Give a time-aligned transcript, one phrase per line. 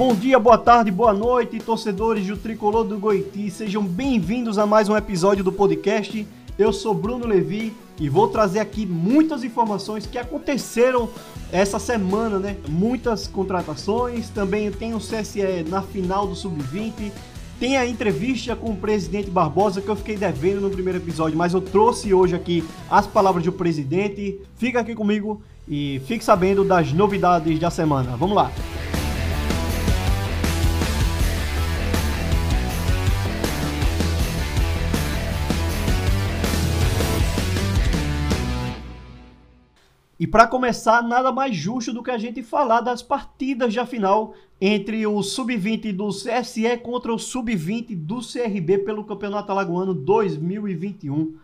[0.00, 3.50] Bom dia, boa tarde, boa noite, torcedores do Tricolor do Goiti.
[3.50, 6.26] Sejam bem-vindos a mais um episódio do podcast.
[6.58, 11.06] Eu sou Bruno Levi e vou trazer aqui muitas informações que aconteceram
[11.52, 12.56] essa semana, né?
[12.66, 17.12] Muitas contratações, também tem o CSE na final do Sub-20,
[17.60, 21.52] tem a entrevista com o presidente Barbosa que eu fiquei devendo no primeiro episódio, mas
[21.52, 24.40] eu trouxe hoje aqui as palavras do presidente.
[24.56, 28.16] Fica aqui comigo e fique sabendo das novidades da semana.
[28.16, 28.50] Vamos lá.
[40.20, 44.34] E para começar, nada mais justo do que a gente falar das partidas da final
[44.60, 51.36] entre o Sub-20 do CSE contra o Sub-20 do CRB pelo Campeonato Alagoano 2021.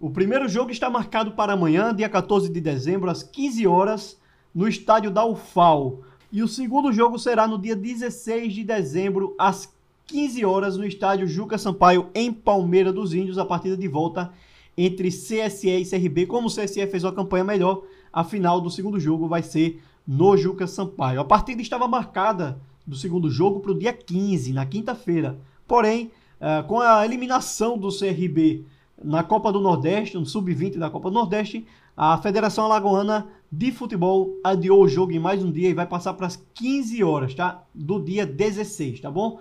[0.00, 4.18] O primeiro jogo está marcado para amanhã, dia 14 de dezembro, às 15 horas,
[4.54, 6.00] no estádio da UFAL.
[6.32, 9.70] E o segundo jogo será no dia 16 de dezembro, às
[10.06, 14.32] 15 horas, no estádio Juca Sampaio, em Palmeira dos Índios, a partida de volta
[14.74, 16.24] entre CSE e CRB.
[16.24, 20.36] Como o CSE fez uma campanha melhor, a final do segundo jogo vai ser no
[20.36, 21.20] Juca Sampaio.
[21.20, 25.38] A partida estava marcada do segundo jogo para o dia 15, na quinta-feira.
[25.66, 26.10] Porém,
[26.40, 28.64] uh, com a eliminação do CRB
[29.02, 34.38] na Copa do Nordeste, no Sub-20 da Copa do Nordeste, a Federação Alagoana de Futebol
[34.42, 37.62] adiou o jogo em mais um dia e vai passar para as 15 horas, tá?
[37.74, 39.40] Do dia 16, tá bom?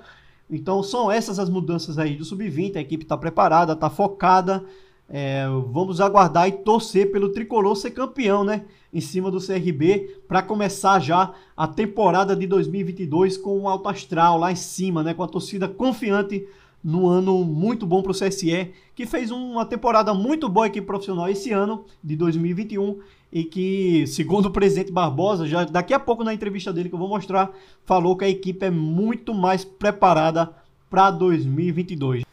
[0.49, 4.65] Então são essas as mudanças aí do Sub-20, a equipe está preparada, está focada.
[5.13, 8.63] É, vamos aguardar e torcer pelo tricolor ser campeão, né?
[8.93, 14.37] Em cima do CRB, para começar já a temporada de 2022 com um alto astral
[14.37, 15.13] lá em cima, né?
[15.13, 16.47] Com a torcida confiante
[16.81, 21.27] no ano muito bom para o CSE, que fez uma temporada muito boa aqui profissional
[21.27, 22.99] esse ano, de 2021,
[23.33, 26.99] e que, segundo o presidente Barbosa, já daqui a pouco na entrevista dele que eu
[26.99, 27.51] vou mostrar,
[27.83, 30.51] falou que a equipe é muito mais preparada
[30.89, 32.30] para 2022.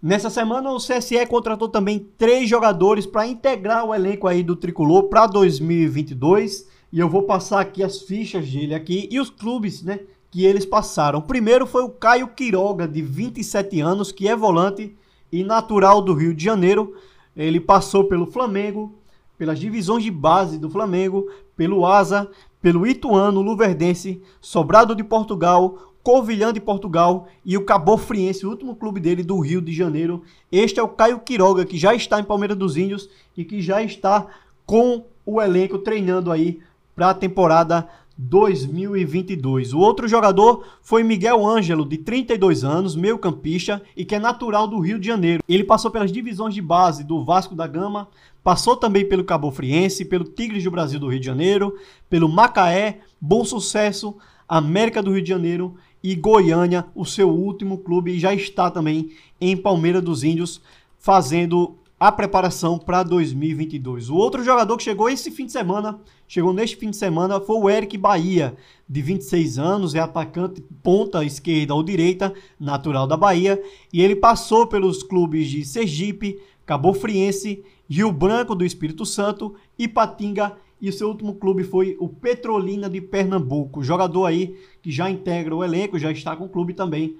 [0.00, 5.08] Nessa semana, o CSE contratou também três jogadores para integrar o elenco aí do Tricolor
[5.08, 6.68] para 2022.
[6.92, 9.98] E eu vou passar aqui as fichas dele aqui e os clubes, né,
[10.30, 11.20] que eles passaram.
[11.20, 14.96] Primeiro foi o Caio Quiroga, de 27 anos, que é volante
[15.32, 16.94] e natural do Rio de Janeiro.
[17.36, 18.94] Ele passou pelo Flamengo,
[19.36, 22.30] pelas divisões de base do Flamengo, pelo Asa,
[22.62, 28.74] pelo Ituano, Luverdense, Sobrado de Portugal, Covilhã de Portugal e o Cabo Friense, o último
[28.74, 30.22] clube dele do Rio de Janeiro.
[30.50, 33.82] Este é o Caio Quiroga, que já está em Palmeiras dos Índios e que já
[33.82, 34.26] está
[34.64, 36.60] com o elenco treinando aí
[36.94, 37.88] para a temporada
[38.18, 39.72] 2022.
[39.72, 44.66] O outro jogador foi Miguel Ângelo, de 32 anos, meio campista e que é natural
[44.66, 45.42] do Rio de Janeiro.
[45.48, 48.08] Ele passou pelas divisões de base do Vasco da Gama,
[48.42, 51.76] passou também pelo Cabo Friense, pelo Tigres do Brasil do Rio de Janeiro,
[52.10, 54.16] pelo Macaé, Bom Sucesso,
[54.48, 59.10] América do Rio de Janeiro e Goiânia, o seu último clube, já está também
[59.40, 60.60] em Palmeira dos Índios,
[60.98, 64.08] fazendo a preparação para 2022.
[64.08, 65.98] O outro jogador que chegou esse fim de semana,
[66.28, 68.56] chegou neste fim de semana, foi o Eric Bahia,
[68.88, 73.60] de 26 anos, é atacante ponta esquerda ou direita, natural da Bahia,
[73.92, 80.56] e ele passou pelos clubes de Sergipe, Cabo Friense, Rio Branco do Espírito Santo, Ipatinga
[80.80, 83.82] e o seu último clube foi o Petrolina de Pernambuco.
[83.82, 87.16] Jogador aí que já integra o elenco, já está com o clube também.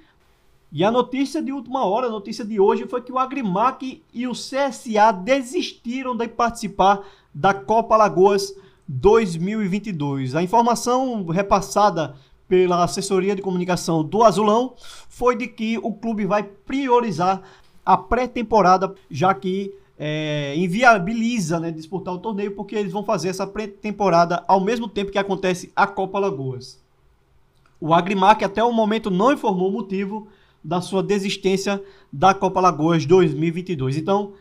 [0.70, 4.26] E a notícia de última hora, a notícia de hoje, foi que o Agrimac e
[4.26, 7.02] o CSA desistiram de participar
[7.34, 8.54] da Copa Lagoas
[8.86, 10.34] 2022.
[10.34, 12.14] A informação repassada
[12.46, 14.74] pela assessoria de comunicação do Azulão
[15.08, 17.42] foi de que o clube vai priorizar
[17.84, 23.46] a pré-temporada, já que é, inviabiliza né, disputar o torneio, porque eles vão fazer essa
[23.46, 26.80] pré-temporada ao mesmo tempo que acontece a Copa Lagoas.
[27.80, 30.28] O Agrimac até o momento não informou o motivo
[30.62, 33.96] da sua desistência da Copa Lagoas 2022.
[33.96, 34.32] Então,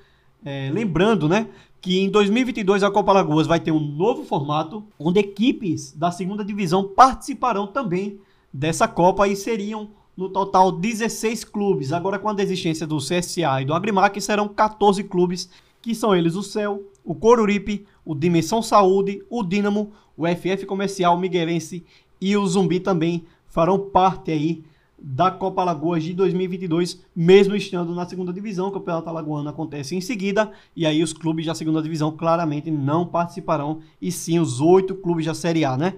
[0.46, 1.48] é, lembrando, né,
[1.82, 6.44] que em 2022 a Copa Lagoas vai ter um novo formato, onde equipes da segunda
[6.44, 8.20] divisão participarão também
[8.54, 11.94] dessa Copa e seriam no total 16 clubes.
[11.94, 15.48] Agora com a desistência do CSA e do Agrimac serão 14 clubes,
[15.82, 21.18] que são eles o Céu, o Coruripe, o Dimensão Saúde, o Dínamo, o FF Comercial
[21.20, 21.86] Miguelense
[22.20, 24.64] e o Zumbi também farão parte aí
[25.00, 28.68] da Copa Alagoas de 2022, mesmo estando na segunda divisão.
[28.68, 33.06] O Campeonato Alagoano acontece em seguida, e aí os clubes da segunda divisão claramente não
[33.06, 35.94] participarão, e sim os oito clubes da Série A, né?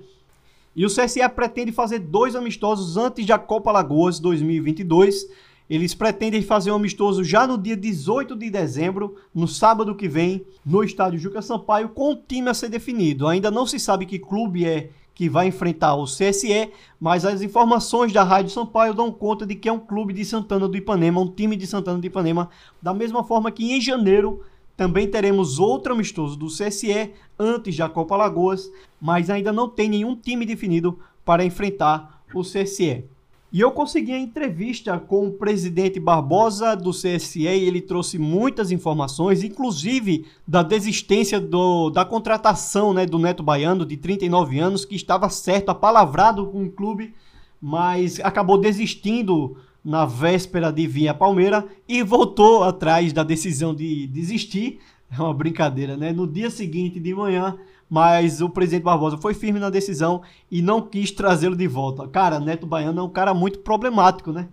[0.80, 5.28] E o CSE pretende fazer dois amistosos antes da Copa Lagoas 2022.
[5.70, 10.46] Eles pretendem fazer um amistoso já no dia 18 de dezembro, no sábado que vem,
[10.66, 13.28] no estádio Juca Sampaio, com o time a ser definido.
[13.28, 18.14] Ainda não se sabe que clube é que vai enfrentar o CSE, mas as informações
[18.14, 21.30] da Rádio Sampaio dão conta de que é um clube de Santana do Ipanema, um
[21.30, 22.50] time de Santana do Ipanema,
[22.82, 24.46] da mesma forma que em janeiro
[24.80, 28.72] também teremos outro amistoso do CSE antes da Copa Lagoas,
[29.02, 33.04] mas ainda não tem nenhum time definido para enfrentar o CSE.
[33.52, 38.72] E eu consegui a entrevista com o presidente Barbosa do CSE e ele trouxe muitas
[38.72, 44.96] informações, inclusive da desistência do, da contratação né, do Neto Baiano, de 39 anos, que
[44.96, 47.14] estava certo, apalavrado com o clube,
[47.62, 54.08] mas acabou desistindo na véspera de vir a Palmeira e voltou atrás da decisão de
[54.08, 54.80] desistir.
[55.12, 56.12] É uma brincadeira, né?
[56.12, 57.58] No dia seguinte de manhã,
[57.90, 60.22] mas o presidente Barbosa foi firme na decisão
[60.52, 62.08] e não quis trazê-lo de volta.
[62.08, 64.48] Cara, Neto Baiano é um cara muito problemático, né?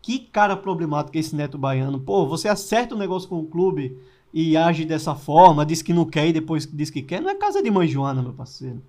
[0.00, 2.00] Que cara problemático esse Neto Baiano.
[2.00, 3.98] Pô, você acerta o um negócio com o clube
[4.32, 7.20] e age dessa forma, diz que não quer e depois diz que quer.
[7.20, 8.82] Não é casa de mãe Joana, meu parceiro.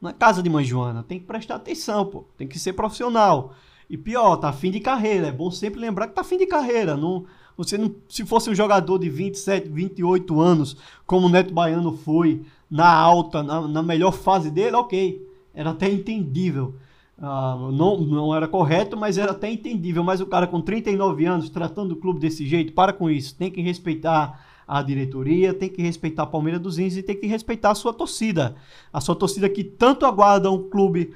[0.00, 1.02] Não é casa de mãe Joana.
[1.02, 2.26] Tem que prestar atenção, pô.
[2.36, 3.54] Tem que ser profissional.
[3.88, 5.28] E pior, tá fim de carreira.
[5.28, 6.96] É bom sempre lembrar que tá fim de carreira.
[6.96, 7.24] Não,
[7.56, 12.42] você não, se fosse um jogador de 27, 28 anos, como o Neto Baiano foi,
[12.70, 15.26] na alta, na, na melhor fase dele, ok.
[15.54, 16.74] Era até entendível.
[17.18, 20.04] Uh, não, não era correto, mas era até entendível.
[20.04, 23.34] Mas o cara com 39 anos, tratando o clube desse jeito, para com isso.
[23.34, 27.26] Tem que respeitar a diretoria, tem que respeitar a Palmeiras dos Índios e tem que
[27.26, 28.56] respeitar a sua torcida.
[28.92, 31.14] A sua torcida que tanto aguarda um clube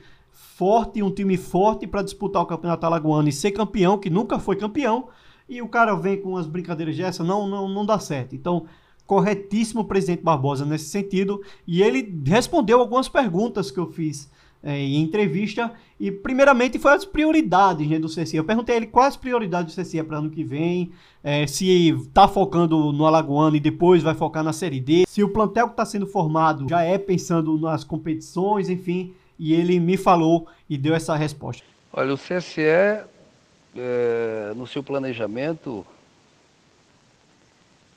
[0.60, 4.56] forte, um time forte para disputar o Campeonato Alagoano e ser campeão, que nunca foi
[4.56, 5.08] campeão,
[5.48, 8.36] e o cara vem com as brincadeiras dessa, não, não, não dá certo.
[8.36, 8.66] Então,
[9.06, 14.30] corretíssimo o presidente Barbosa nesse sentido, e ele respondeu algumas perguntas que eu fiz
[14.62, 18.36] é, em entrevista, e primeiramente foi as prioridades né, do CCI.
[18.36, 20.90] Eu perguntei a ele quais as prioridades do CCI para ano que vem,
[21.24, 25.30] é, se está focando no Alagoano e depois vai focar na Série D, se o
[25.30, 30.46] plantel que está sendo formado já é pensando nas competições, enfim e ele me falou
[30.68, 31.64] e deu essa resposta.
[31.90, 35.84] Olha, o CSE, é, no seu planejamento,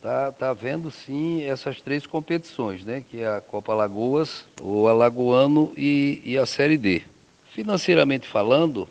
[0.01, 3.03] tá, tá vendo sim essas três competições, né?
[3.11, 7.03] Que é a Copa Lagoas, o Alagoano e, e a Série D.
[7.51, 8.87] Financeiramente falando,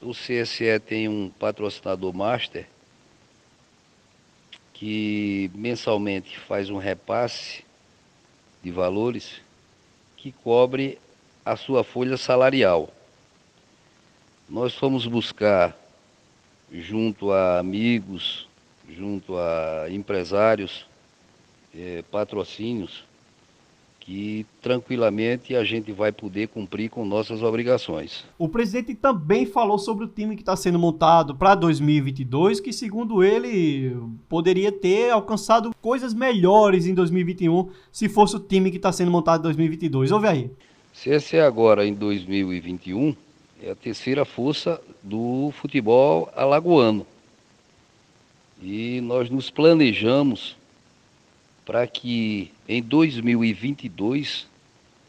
[0.00, 2.66] o CSE tem um patrocinador master
[4.72, 7.62] que mensalmente faz um repasse
[8.64, 9.42] de valores
[10.16, 10.98] que cobre
[11.44, 12.88] a sua folha salarial.
[14.48, 15.76] Nós fomos buscar,
[16.70, 18.46] junto a amigos,
[18.88, 20.86] junto a empresários,
[21.74, 23.04] eh, patrocínios,
[24.04, 28.24] que tranquilamente a gente vai poder cumprir com nossas obrigações.
[28.36, 33.22] O presidente também falou sobre o time que está sendo montado para 2022, que segundo
[33.22, 33.96] ele
[34.28, 39.40] poderia ter alcançado coisas melhores em 2021 se fosse o time que está sendo montado
[39.40, 40.10] em 2022.
[40.10, 40.50] Ouve aí.
[40.92, 43.16] CSE agora em 2021
[43.62, 47.06] é a terceira força do futebol alagoano.
[48.60, 50.56] E nós nos planejamos
[51.64, 54.46] para que em 2022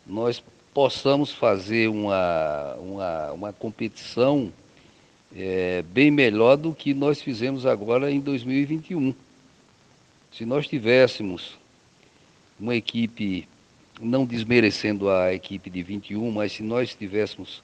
[0.05, 0.41] nós
[0.73, 4.51] possamos fazer uma, uma, uma competição
[5.35, 9.13] é, bem melhor do que nós fizemos agora em 2021.
[10.31, 11.57] Se nós tivéssemos
[12.59, 13.47] uma equipe
[14.03, 17.63] não desmerecendo a equipe de 21, mas se nós tivéssemos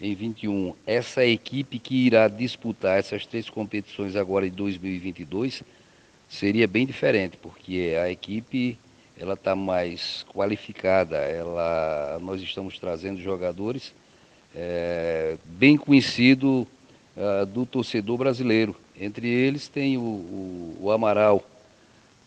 [0.00, 5.62] em 21 essa equipe que irá disputar essas três competições agora em 2022,
[6.28, 8.78] seria bem diferente, porque a equipe
[9.18, 13.94] ela está mais qualificada, ela, nós estamos trazendo jogadores
[14.54, 16.66] é, bem conhecidos
[17.16, 18.74] uh, do torcedor brasileiro.
[18.98, 21.44] Entre eles tem o, o, o Amaral,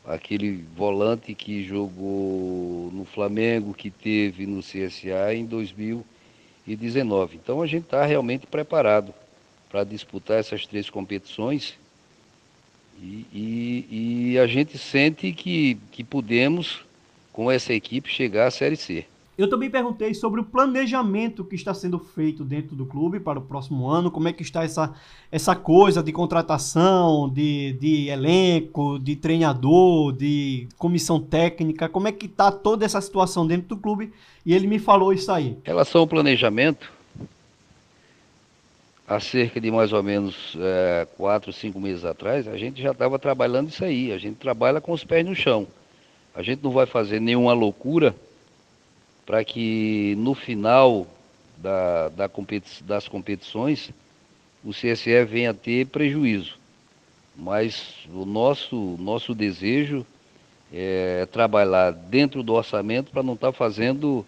[0.08, 7.38] aquele volante que jogou no Flamengo, que teve no CSA em 2019.
[7.38, 9.14] Então a gente está realmente preparado
[9.70, 11.78] para disputar essas três competições
[13.02, 16.82] e, e, e, a gente sente que, que podemos,
[17.34, 19.06] com essa equipe, chegar à Série C.
[19.38, 23.42] Eu também perguntei sobre o planejamento que está sendo feito dentro do clube para o
[23.42, 24.94] próximo ano, como é que está essa,
[25.30, 32.28] essa coisa de contratação, de, de elenco, de treinador, de comissão técnica, como é que
[32.28, 34.14] está toda essa situação dentro do clube,
[34.46, 35.48] e ele me falou isso aí.
[35.48, 36.90] Em relação ao planejamento,
[39.06, 43.20] há cerca de mais ou menos é, quatro, cinco meses atrás, a gente já estava
[43.20, 45.68] trabalhando isso aí, a gente trabalha com os pés no chão.
[46.34, 48.16] A gente não vai fazer nenhuma loucura
[49.26, 51.08] para que no final
[51.58, 53.92] da, da competi das competições
[54.64, 56.58] o CSE venha a ter prejuízo.
[57.36, 60.06] Mas o nosso, nosso desejo
[60.74, 64.26] é trabalhar dentro do orçamento para não estar tá fazendo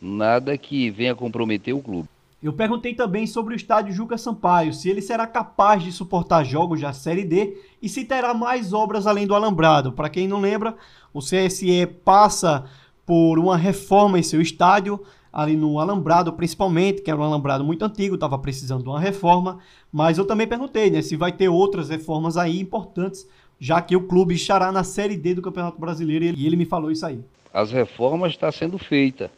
[0.00, 2.08] nada que venha comprometer o clube.
[2.42, 6.80] Eu perguntei também sobre o estádio Juca Sampaio, se ele será capaz de suportar jogos
[6.80, 9.92] da Série D e se terá mais obras além do alambrado.
[9.92, 10.76] Para quem não lembra,
[11.14, 12.68] o CSE passa
[13.06, 15.00] por uma reforma em seu estádio,
[15.32, 19.58] ali no alambrado principalmente, que era um alambrado muito antigo, estava precisando de uma reforma.
[19.90, 23.26] Mas eu também perguntei né, se vai ter outras reformas aí importantes,
[23.58, 26.90] já que o clube estará na Série D do Campeonato Brasileiro e ele me falou
[26.90, 27.20] isso aí.
[27.52, 29.30] As reformas estão sendo feitas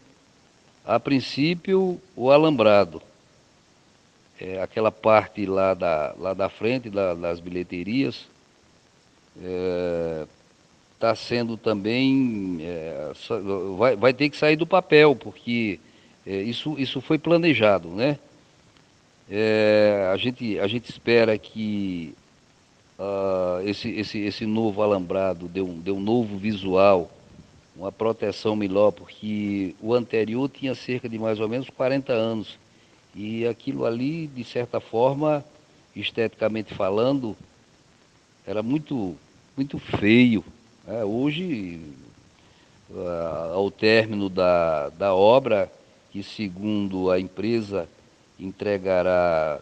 [0.84, 3.00] a princípio, o alambrado.
[4.38, 8.26] É, aquela parte lá da, lá da frente da, das bilheterias
[9.40, 10.26] é,
[11.04, 12.58] tá sendo também.
[12.60, 13.12] É,
[13.76, 15.78] vai, vai ter que sair do papel, porque
[16.26, 18.18] é, isso, isso foi planejado, né?
[19.30, 22.14] É, a, gente, a gente espera que
[22.98, 27.10] uh, esse, esse, esse novo alambrado dê um, um novo visual
[27.76, 32.56] uma proteção melhor, porque o anterior tinha cerca de mais ou menos 40 anos.
[33.14, 35.44] E aquilo ali, de certa forma,
[35.94, 37.36] esteticamente falando,
[38.46, 39.16] era muito,
[39.56, 40.44] muito feio.
[40.86, 41.80] É, hoje,
[43.54, 45.72] ao término da, da obra,
[46.10, 47.88] que segundo a empresa
[48.38, 49.60] entregará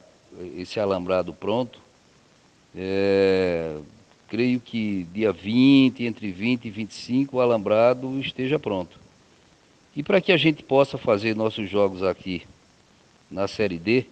[0.56, 1.78] esse alambrado pronto,
[2.74, 3.76] é,
[4.26, 8.98] creio que dia 20, entre 20 e 25, o alambrado esteja pronto.
[9.94, 12.42] E para que a gente possa fazer nossos jogos aqui
[13.30, 14.06] na Série D,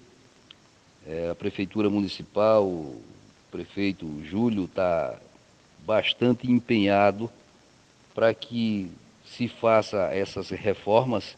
[1.06, 3.02] é, a Prefeitura Municipal, o
[3.50, 5.18] prefeito Júlio está
[5.90, 7.28] bastante empenhado
[8.14, 8.88] para que
[9.26, 11.36] se faça essas reformas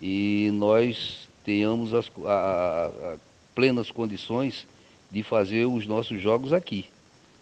[0.00, 3.16] e nós tenhamos as a, a,
[3.56, 4.68] plenas condições
[5.10, 6.86] de fazer os nossos jogos aqui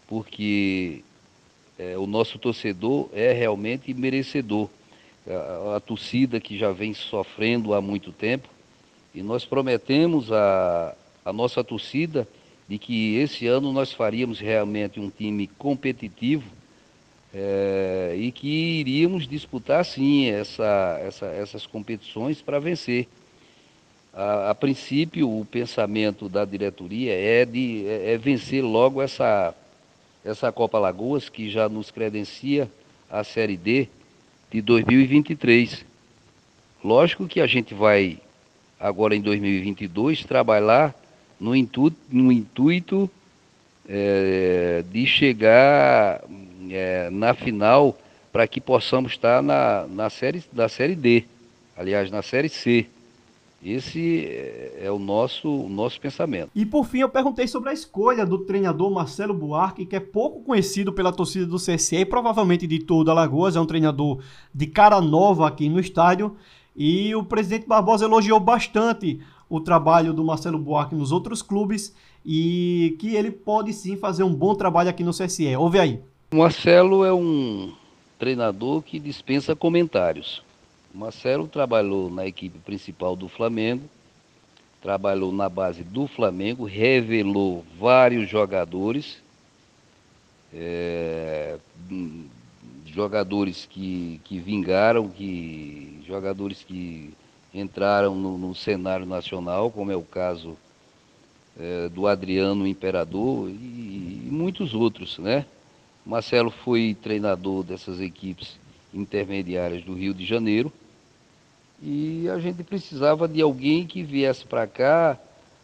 [0.09, 1.03] porque
[1.79, 4.71] é, o nosso torcedor é realmente merecedor.
[5.29, 8.49] A, a, torcida que já vem sofrendo há muito tempo,
[9.15, 12.27] e nós prometemos a, a nossa torcida
[12.69, 16.45] de que esse ano nós faríamos realmente um time competitivo
[17.33, 23.07] é, e que iríamos disputar sim essa, essa, essas competições para vencer.
[24.13, 29.55] A, a, princípio, o pensamento da diretoria é de é, é vencer logo essa
[30.27, 32.69] essa Copa Lagoas, que já nos credencia
[33.09, 33.87] a Série D
[34.51, 35.85] de 2023.
[36.83, 38.19] Lógico que a gente vai,
[38.79, 40.93] agora em 2022, trabalhar
[41.39, 43.11] no intuito, no intuito
[43.89, 46.23] é, de chegar
[46.71, 47.97] é, na final
[48.33, 51.25] para que possamos estar na, na, série, na Série D,
[51.77, 52.87] aliás, na Série C.
[53.65, 56.51] Esse é, é o nosso, o nosso pensamento.
[56.55, 60.43] E por fim, eu perguntei sobre a escolha do treinador Marcelo Buarque, que é pouco
[60.43, 63.57] conhecido pela torcida do CSE e provavelmente de toda Alagoas.
[63.57, 64.21] É um treinador
[64.55, 66.37] de cara nova aqui no estádio.
[66.77, 72.97] E o presidente Barbosa elogiou bastante o trabalho do Marcelo Buarque nos outros clubes e
[72.99, 75.55] que ele pode sim fazer um bom trabalho aqui no CSE.
[75.57, 76.01] Ouve aí.
[76.33, 77.73] O Marcelo é um
[78.19, 80.43] treinador que dispensa comentários.
[80.93, 83.83] Marcelo trabalhou na equipe principal do Flamengo,
[84.83, 89.19] trabalhou na base do Flamengo, revelou vários jogadores,
[90.55, 91.59] é,
[92.87, 97.13] jogadores que, que vingaram, que, jogadores que
[97.61, 100.57] entraram no, no cenário nacional, como é o caso
[101.59, 105.47] é, do Adriano Imperador e, e muitos outros, né?
[106.05, 108.57] Marcelo foi treinador dessas equipes
[108.95, 110.73] intermediárias do Rio de Janeiro
[111.83, 115.19] e a gente precisava de alguém que viesse para cá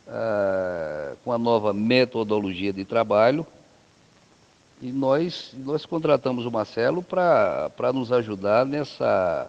[0.06, 3.46] ah, com a nova metodologia de trabalho.
[4.80, 9.48] E nós, nós contratamos o Marcelo para nos ajudar nessa,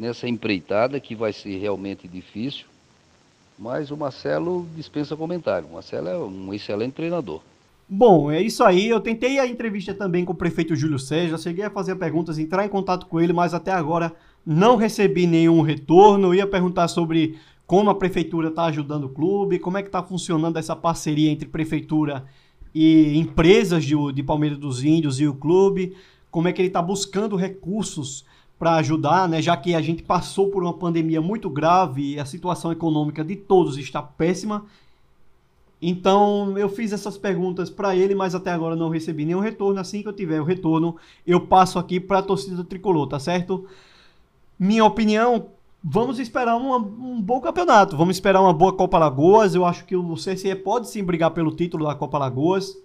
[0.00, 2.64] nessa empreitada que vai ser realmente difícil.
[3.58, 5.68] Mas o Marcelo dispensa comentário.
[5.68, 7.42] O Marcelo é um excelente treinador.
[7.86, 8.88] Bom, é isso aí.
[8.88, 11.36] Eu tentei a entrevista também com o prefeito Júlio Sérgio.
[11.36, 14.14] cheguei a fazer perguntas, entrar em contato com ele, mas até agora
[14.46, 16.28] não recebi nenhum retorno.
[16.28, 20.02] Eu ia perguntar sobre como a prefeitura está ajudando o clube, como é que está
[20.02, 22.24] funcionando essa parceria entre prefeitura
[22.74, 25.94] e empresas de, de Palmeiras dos Índios e o clube,
[26.30, 28.24] como é que ele está buscando recursos
[28.60, 29.40] para ajudar, né?
[29.40, 33.34] Já que a gente passou por uma pandemia muito grave e a situação econômica de
[33.34, 34.66] todos está péssima.
[35.80, 39.80] Então eu fiz essas perguntas para ele, mas até agora não recebi nenhum retorno.
[39.80, 43.66] Assim que eu tiver o retorno, eu passo aqui para a torcida tricolor, tá certo?
[44.60, 45.46] minha opinião,
[45.82, 47.96] vamos esperar uma, um bom campeonato.
[47.96, 49.54] Vamos esperar uma boa Copa Lagoas.
[49.54, 52.76] Eu acho que o CSE pode sim brigar pelo título da Copa Lagoas.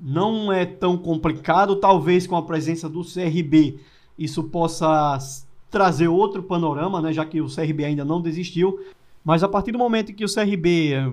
[0.00, 1.76] Não é tão complicado.
[1.76, 3.78] Talvez com a presença do CRB
[4.18, 5.18] isso possa
[5.70, 8.80] trazer outro panorama, né, já que o CRB ainda não desistiu.
[9.24, 11.12] Mas a partir do momento que o CRB eh,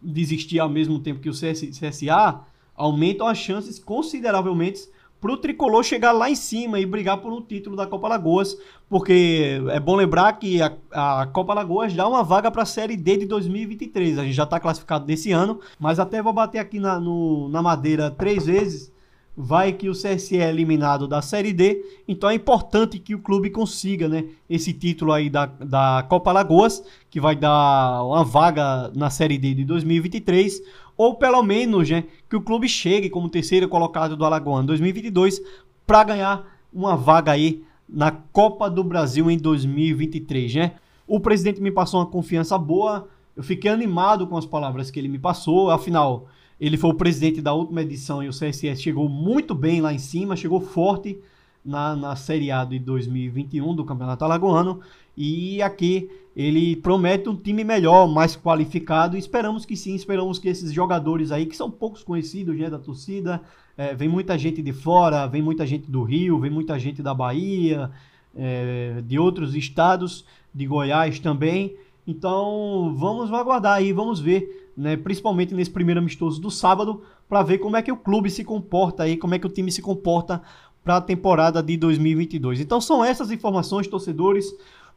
[0.00, 2.40] desistir ao mesmo tempo que o CS, CSA,
[2.76, 4.88] aumentam as chances consideravelmente
[5.20, 8.56] para o tricolor chegar lá em cima e brigar por um título da Copa Lagoas,
[8.88, 12.96] porque é bom lembrar que a, a Copa Lagoas dá uma vaga para a Série
[12.96, 14.18] D de 2023.
[14.18, 17.62] A gente já está classificado desse ano, mas até vou bater aqui na, no, na
[17.62, 18.92] madeira três vezes
[19.36, 23.50] vai que o CSE é eliminado da Série D, então é importante que o clube
[23.50, 29.10] consiga né, esse título aí da, da Copa Lagoas, que vai dar uma vaga na
[29.10, 30.62] Série D de 2023,
[30.96, 35.42] ou pelo menos né, que o clube chegue como terceiro colocado do Alagoano 2022
[35.86, 40.72] para ganhar uma vaga aí na Copa do Brasil em 2023, né?
[41.06, 45.08] O presidente me passou uma confiança boa, eu fiquei animado com as palavras que ele
[45.08, 46.26] me passou, afinal,
[46.60, 49.98] ele foi o presidente da última edição e o CSS chegou muito bem lá em
[49.98, 51.18] cima, chegou forte
[51.64, 54.80] na, na Série A de 2021 do Campeonato Alagoano.
[55.16, 59.16] E aqui ele promete um time melhor, mais qualificado.
[59.16, 62.78] E esperamos que sim, esperamos que esses jogadores aí, que são poucos conhecidos né, da
[62.78, 63.42] torcida,
[63.76, 67.12] é, vem muita gente de fora, vem muita gente do Rio, vem muita gente da
[67.12, 67.90] Bahia,
[68.34, 71.74] é, de outros estados, de Goiás também.
[72.06, 77.58] Então vamos aguardar aí, vamos ver né, principalmente nesse primeiro amistoso do sábado, para ver
[77.58, 80.42] como é que o clube se comporta aí, como é que o time se comporta
[80.84, 82.60] para a temporada de 2022.
[82.60, 84.46] Então são essas informações, torcedores.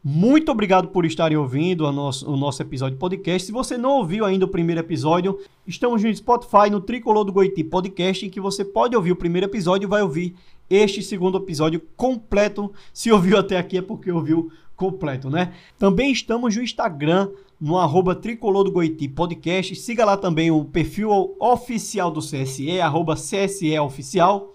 [0.02, 3.46] Muito obrigado por estarem ouvindo nosso, o nosso episódio de podcast.
[3.46, 7.64] Se você não ouviu ainda o primeiro episódio, estamos no Spotify, no Tricolor do Goiti
[7.64, 10.34] Podcast, em que você pode ouvir o primeiro episódio e vai ouvir
[10.70, 12.72] este segundo episódio completo.
[12.94, 15.52] Se ouviu até aqui é porque ouviu completo, né?
[15.78, 17.28] Também estamos no Instagram,
[17.60, 19.76] no arroba Tricolor do Goiti Podcast.
[19.76, 24.54] Siga lá também o perfil oficial do CSE, arroba CSE Oficial.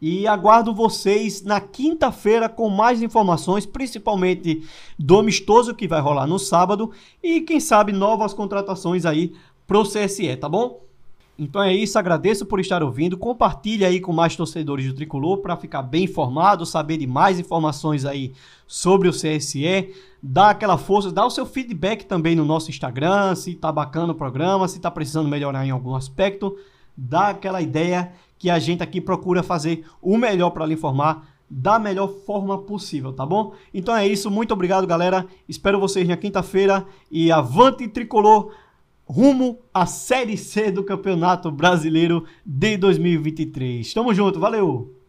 [0.00, 4.66] E aguardo vocês na quinta-feira com mais informações, principalmente
[4.98, 6.90] do amistoso que vai rolar no sábado
[7.22, 9.32] e quem sabe novas contratações aí
[9.66, 10.82] pro CSE, tá bom?
[11.38, 13.16] Então é isso, agradeço por estar ouvindo.
[13.16, 18.04] Compartilhe aí com mais torcedores do Tricolor para ficar bem informado, saber de mais informações
[18.04, 18.32] aí
[18.66, 19.94] sobre o CSE.
[20.22, 24.16] Dá aquela força, dá o seu feedback também no nosso Instagram, se tá bacana o
[24.16, 26.56] programa, se tá precisando melhorar em algum aspecto.
[26.96, 31.78] Dá aquela ideia que a gente aqui procura fazer o melhor para lhe informar da
[31.78, 33.52] melhor forma possível, tá bom?
[33.74, 35.26] Então é isso, muito obrigado, galera.
[35.46, 38.52] Espero vocês na quinta-feira e avante tricolor
[39.12, 43.92] rumo à Série C do Campeonato Brasileiro de 2023.
[43.92, 45.01] Tamo junto, valeu!